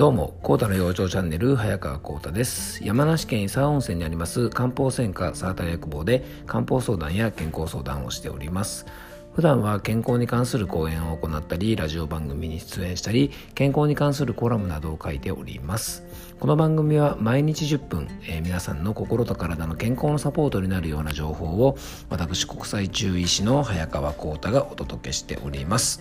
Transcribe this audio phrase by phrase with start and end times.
[0.00, 2.82] どうも、コータの養生チャンネル、早川コータです。
[2.82, 8.86] 山梨県伊佐温泉にあります漢方専科サーター薬房で漢方相談や健康相談をしております。
[9.34, 16.02] 普段は健康に関する講演を行ったり、ラジオ番組に出演したり、健康に関するコラムなどを書いております。
[16.38, 21.76] この番組は毎日10分、えー、皆さんの心と体の健康のサポートになるような情報を、
[22.08, 26.00] 私国際中医師の早川コータがお届けしております。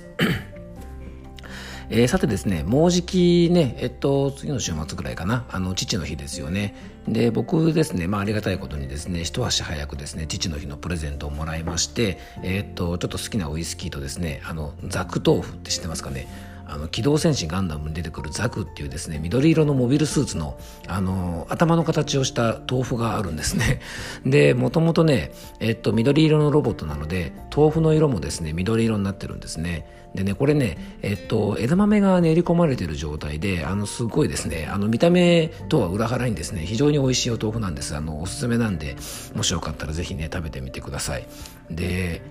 [1.91, 6.75] えー、さてですね、もうじきね、えっと、次の週末ぐらいかな、あの、父の日ですよね。
[7.07, 16.27] で、僕ですね、まあ、ありがたいことにですね、一足早くですね、父の日のプレゼントをもらいまして、え、っと、ちょっと好きなウイスキーとですね、あの、ザク豆腐って知ってますかね？
[16.69, 23.81] あの機動戦士ガンダムに出てくるザクっていうですね緑色のモビルスーツのあの頭の形をした豆腐があるんですね。
[24.25, 29.87] でもともとね、えっと、緑色のロボットなので豆腐の色もですね緑色になってるんですね。
[30.15, 34.69] でねこれねえっと枝豆が練り込まれてる状態であのすごいですね。
[34.71, 37.95] あの見た目とは裏腹にですね非常に美味しいお豆腐なんです。
[37.95, 38.95] あのおすすめなんで
[39.35, 41.27] もしよかったらぜひね食べてみてください。
[41.71, 42.21] で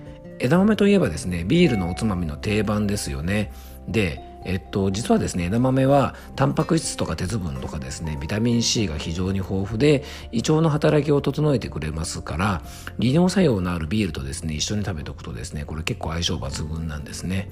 [0.40, 3.52] 枝豆といえばですねビールのおつまみの定番ですよね。
[3.88, 12.62] でえっと、実はですね枝豆はタンパク質とか鉄分とかですねビタミン C が非常に豊富で胃腸の働きを整えてくれますから
[12.98, 17.50] 利尿作用のあるビールとですね一緒に食べておくとですねこれ結構相性抜群なんですね。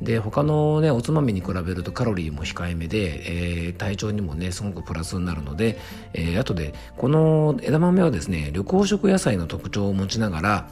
[0.00, 5.76] で他のねおつまみに比べるとカロリーも控えめで、えー、体調にもねすごくプラスになるので、
[6.14, 10.68] えー、後でこの枝豆はですね緑黄色野菜の特徴を持ちながら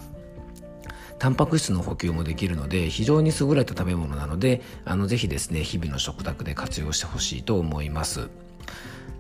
[1.19, 8.29] タンパク質の補給もできるので非常に優れた食べ物なのであのぜひですね日々の食卓で活用してほしいと思います。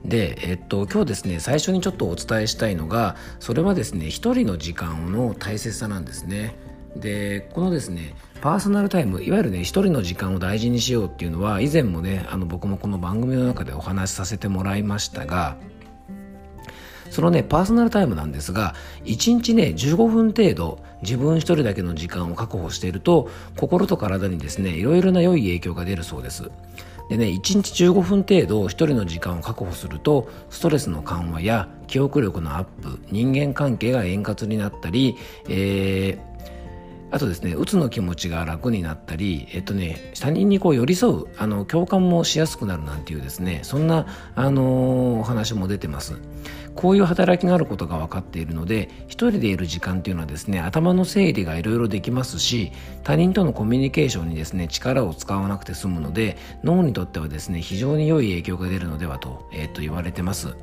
[0.04, 6.56] で、えっと、今日ですね最初にちょっとお伝えしたいのがそれはですね一人の時間の大切さなんですね。
[6.96, 15.56] でこのですねパーソナルタイムいわゆるね一人の時間を大事にしようっていうのは以前もねあの僕もこの番組の中でお話しさせてもらいましたが
[17.10, 18.74] そのね、パーソナルタイムなんですが、
[19.04, 26.50] 1日ね、15分程度、自分一人だけの時間を確保していると、心と体にですね、いろいろな良い影響が出るそうです。
[27.08, 35.16] でね、1日15分程度一人の時間を確保すると、ストレスの緩和や記憶力のアップ、人間関係が円滑になったり、
[35.48, 36.36] えー
[37.10, 46.14] あとですね、うつの気持ちが楽になったり、えっとね、他人にこう寄り添う、あの、共感もしやすくなるなんていうですね、そんな、あのー、お話も出てます。
[46.76, 52.70] こういう働きがあることが分かっているので、一人でいる時間っていうのはですね、頭の整理がいろいろできますし、
[53.02, 60.54] 他人とのコミュニケーションにですね、力を使わなくて済むので、脳にとってはですね、非常に良い影響が出るのではと、えっと言われてます。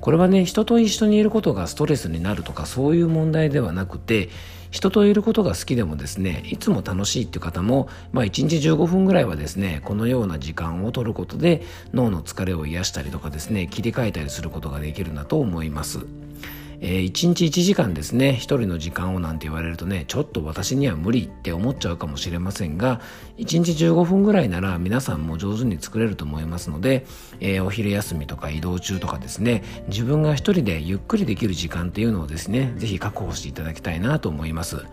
[0.00, 4.30] これはね、人と一緒にいることがストレスになるとかそういう問題ではなくて、
[4.72, 11.62] 人といることが好きでもですね、いつも楽しいっていう方も、まあ1日15分ぐらいはですね、このような時間を取ることで
[11.92, 16.06] 脳の疲れを癒したりとかですね、切り替えたりすることができるんだと思います。
[16.84, 23.00] えー、1日1時間ですね、1人の時間をなんて言われるとね、ちょっと私には無理って思っちゃうかもしれませんが、
[23.38, 27.06] 1日15分ぐらいなら皆さんも上手に作れると思いますので、
[27.38, 34.84] えー、お昼休みとか移動中とかですね、自分が一人でゆっくりできる時間っていうのをですね、ぜひ確保していただきたいなと思います。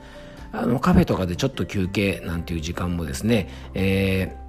[0.51, 4.48] あの、カフェとかでちょっと休憩なんていう時間もですね、えー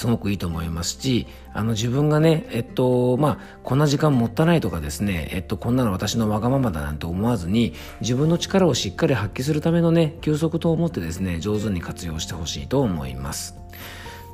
[0.00, 13.58] すごくいいと思いますし、あの自分がね、えっと、まあ、こんな時間もったいないとかですね、えっと、こんなの私のわがままだなんて思わずに、自分の力をしっかり発揮するためのね、休息と思ってですね、上手に活用してほしいと思います。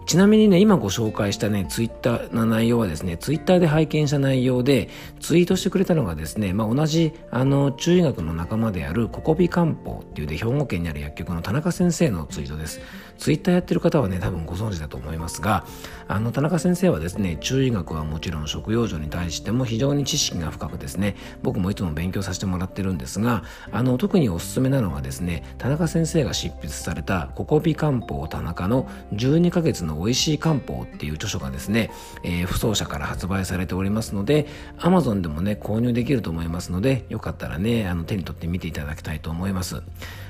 [0.06, 12.80] ちなみにね、今ご紹介したね、ツイッターの内容はですね、ツイッターで拝見した内容で、ツイートしてくれたのがですね、まあ、同じ、あの、中医学の仲間であるココビ漢方っていうで、兵庫県にある薬局の田中先生のツイートです。
[13.18, 15.66] ツイッターやってる方はね、多分ご存知だと思いますが、
[16.08, 31.90] あの、田中先生はですね、中医学はもちろん食用所に対しても非常に知識が深くですね、僕もいつも勉強させてもらってるんですが、あの、特におすすめなのがですね、田中先生が執筆されたココビ漢方田中の12ヶ月の美味しい漢方っていう著書がですね、
[32.22, 34.46] えー、不走者から発売されておりますので、
[34.78, 39.82] Amazon でもね、購入できると思いますので、よかったらね、あの手に取って見ていただきたいと思います。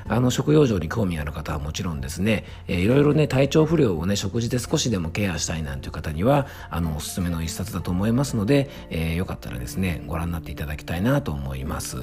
[0.08, 11.98] あの、食用場に興味ある方はもちろんですね、えー、いろいろね、体調不良をね、食事で少しでもケアしたいなんていう方には、あの、おすすめの一冊だと思いますので、えー、よかったらですね、ご覧になっていただきたいなと思います。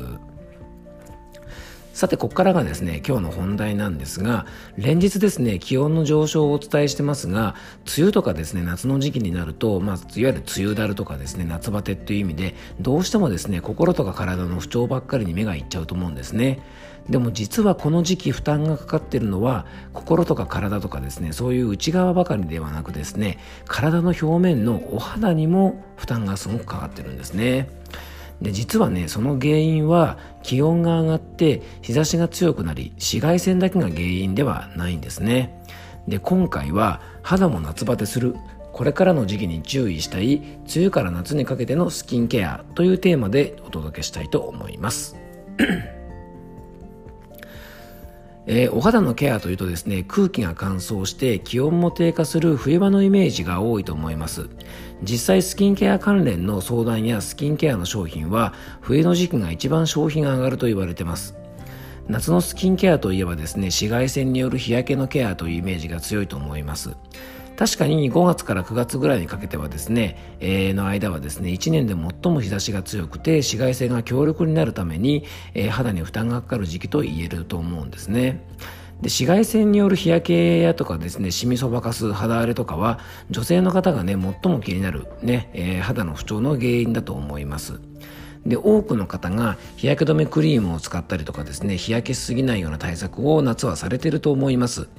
[1.93, 7.53] さて、ここからがですね、今日の本題なんですが、連日ですね、気温の上昇をお伝えしてますが、
[7.85, 16.61] 梅雨とかですね、夏の時期になると、まあ、いわゆる梅雨だるとかですね、夏バテっていう意味で、どうしてもですね、心とか体の不調ばっかりに目がいっちゃうと思うんですね。
[17.09, 27.69] でも実はこの時期負担がかかっているのは心とか体とかですねそういう内側ばかりではなくですね体の表面のお肌にも負担がすごくかかってるんですね。
[28.41, 35.61] で実はねその原因は気温が上がって日差しが強くなり紫外線だけが原因ではないんですね。
[36.07, 38.35] で今回は肌も夏バテする。
[38.73, 40.37] これからの時期に注意したい。
[40.37, 45.15] 梅雨から夏にかけてのスキンケアというテーマでお届けしたいと思います。
[48.45, 54.49] えー、お肌のケアというとですね空気が乾燥して気温も低下する冬場のイメージが多いと思います。
[55.01, 61.35] 実際スキンケア関連の相談やスキンケアの商品は冬の時期が一番消費が上がると言われてます。
[62.07, 66.95] 夏のスキンケアといえばですね紫外線による日焼けのケアというイメージが強いと思います。
[67.63, 75.23] 確かに5月から9月ぐらいにかけてはですね、えー、の間はですね、1年で最も日差しが強くて紫外線が強力になるために、
[75.53, 78.45] えー、肌に負担がかかる時期と言えると思うんですね。
[79.01, 82.99] で紫外線による日焼けやとかですね、シミそばかす、肌荒れとかは、
[83.29, 87.79] 女性の方がね、最も気になるね、えー、肌の不調の原因だと思います。
[88.45, 94.89] で多くの方が日焼け止めクリームを使ったりとかですね日焼けしすぎないような対策を夏はされていると思います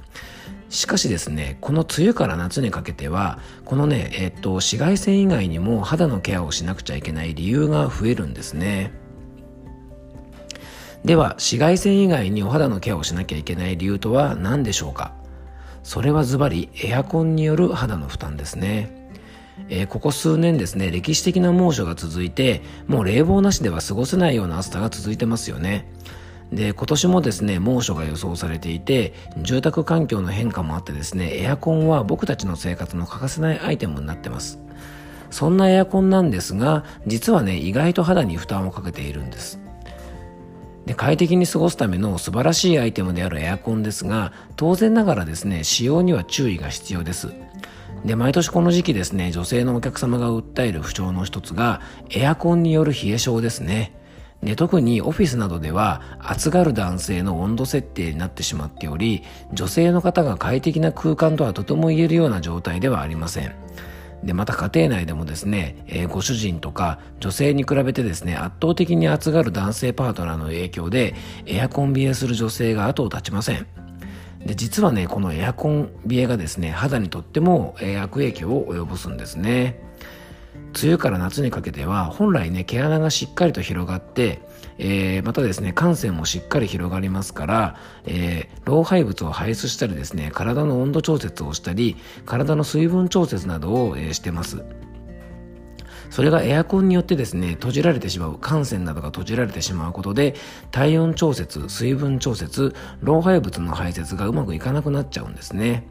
[0.75, 8.91] しかしですね、この梅雨から夏にかけては、このね、えっと、紫外線以外にも肌のケアをしなくちゃいけない理由が増えるんですね。
[11.05, 15.13] では、紫外線以外にお肌のケアをしなきゃいけない理由とは何でしょうか？
[15.83, 19.09] それはズバリエアコンによる肌の負担ですね。
[19.69, 25.87] えー、ここ数年ですね、歴史的な猛暑が続いて、もう冷房なしでは過ごせないような暑さが続いてますよね。
[26.51, 34.59] で今年もですね猛暑が予想されていて住宅環境の変化もあってですねエアコンは僕たちの生活の欠かせないアイテムになってます。
[35.31, 39.59] そんなエアコンなんですが実はね意外と肌に負担をかけているんです。
[40.85, 47.33] で快適に過ごすための素晴らしいアイテムであるエアコンですが当然ながらですね使用には注意が必要です。
[48.05, 51.81] で毎年この時期ですね女性のお客様が訴える不調の一つが
[52.11, 53.93] エアコンによる冷え性ですね。
[54.43, 59.23] で特にオフィスなどでは暑がる男性の温度設定になってしまっており
[59.53, 63.55] 女性の方が快適な空間とはとても言えるような状態ではありません。
[64.23, 71.13] でまた家庭内でもですね、えー、ご主人とか女性に比べてですね圧倒的に暑がる男性パートナーの影響で
[71.45, 73.67] エアコン冷えする女性が後を絶ちません。
[74.45, 79.79] で実はねこのエアコン冷えがですね肌にとっても、悪影響を及ぼすんですね。
[80.75, 84.41] 梅雨から夏にかけては本来ね毛穴がしっかりと広がって、
[84.77, 94.63] えー、またですね汗腺もしっかり広がりますから、えー、老廃物を排出したりですね体の温度調節をしたり体の水分調節などを、えー、してます。
[96.09, 100.35] それがエアコンによってですね閉じられてしまう汗腺などが閉じられてしまうことで
[100.71, 105.87] 体温調節水分調節老廃物の排泄がうまくいかなくなっちゃうんですね。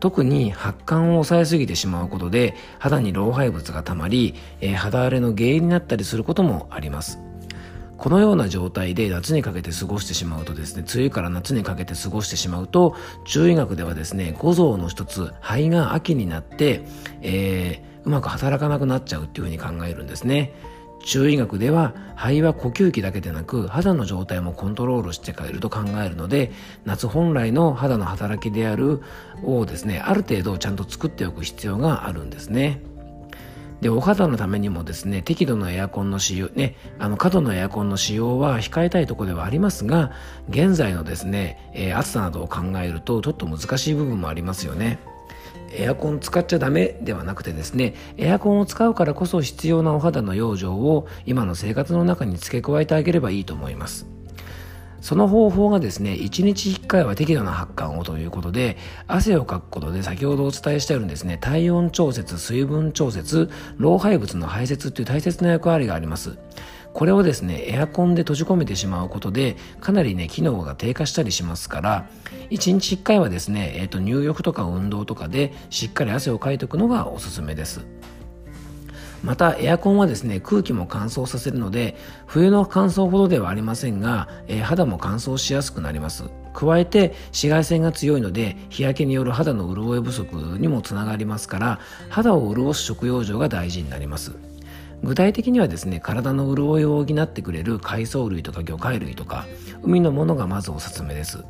[0.00, 7.20] 特に発汗を抑えすぎてしまうことで肌に老廃物がたまり、えー、肌荒れの原因になったりすることもあります。
[7.96, 16.82] このような状態で夏にかけて過ごしてしまうとですね梅雨から夏にかけて過ごしてしまうと中医学ではですね五臓の一つ肺が秋になって、
[17.22, 20.52] えー、うまく働かなくなっちゃうっていうふうに考えるんですね。
[21.04, 26.50] 中医学では肺は呼吸器だけでなく肌の状態もコントロールしていると考えるので
[26.84, 29.02] 夏本来の肌の働きである
[29.42, 30.00] をですね。
[30.00, 32.80] ある程度ちゃんと作っておく必要があるんですね。
[33.80, 40.12] でお肌のためにもですね適度なエアコンの使用ねあの過度のエアコンの使用は控えたいところではありますが
[40.48, 44.98] 現在のですね、えー、暑さなどを考えるとちょっと難しい部分もありますよね。
[45.76, 54.06] エアコン使っちゃダメではなくてですねエアコンを使うからこそ必要なお肌の養生を今の生活の中に付け加えてあげればいいと思います。
[55.04, 66.38] その方法がですね1日1回は適度な発汗をということで汗をかくことで先ほどお伝えしてあるんですね体温調節水分調節老廃物の排泄という大切な役割があります。
[66.94, 72.08] これをですねエアコンで閉じ込めてしまうことでかなりね機能が低下したりしますから
[72.50, 77.84] 1日1回はですね、えーと、入浴とか運動とかでしっかり汗をかいておくのがおすすめです。
[79.24, 81.96] またエアコンはですね空気も乾燥させるので
[82.26, 86.24] 冬の乾燥ほどではありませんが、えー、肌も乾燥しやすくなります。
[86.52, 94.53] 加えて紫外線が強いので日焼けによる肌の潤い不足にもつながりますから肌を潤す食用場が大事になります。
[95.02, 99.46] 具体的にはですね体の潤いを補ってくれる海藻類とか魚介類とか
[99.82, 101.44] 海のものがまずおすすめです。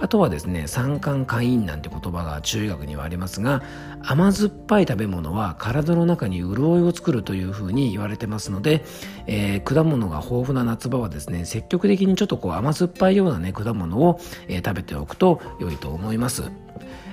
[0.00, 3.62] あとはですね酸化カインなんて言葉が中医学にはありますが
[4.02, 8.82] 甘酸っぱい食べ物は体の中に潤いを作るというふうに言われてますので、
[9.26, 16.50] えー、果物が豊富な夏場はですね積極的にちょっとこう甘酸っぱいようなね果物を、えー、食べておくと良いと思います。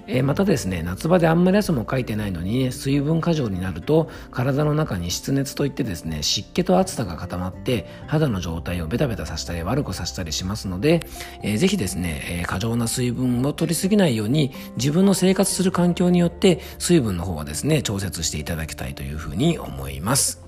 [0.07, 11.01] えー、またですね夏場であんまり汗もかいてないのに、水分過剰になると体の中に湿熱といってですね湿気と暑さが固まって肌の状態をベタベタさせたり悪くさせたりしますので、
[11.43, 20.41] えー、ぜひですね、えー、過剰な水分を取りすぎないように自分の生活する環境によって水分の方はですね調節していただきたいというふうに思います。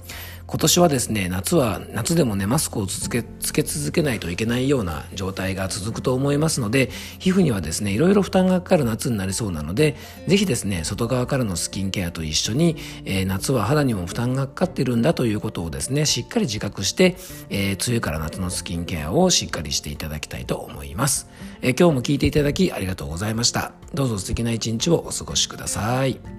[0.49, 6.89] 今年はですね夏は夏でもねマスクを続けつけ続けないといけないような状態が続くと思いますので
[7.19, 9.95] 皮膚にはですねいろいろ負担がかかる夏になりそうなので
[10.27, 17.15] ぜひですね外側からのスキンケアと一緒に、えー、夏は肌にも負担がかかってるんだということをですねしっかり自覚して、
[17.51, 21.29] えー、梅雨から夏のスキンケアをしっかりしていただきたいと思います、
[21.61, 23.71] えー、今日も聞いていただきありがとうございました。
[23.93, 26.38] どうぞ素敵な一日をお過ごしください。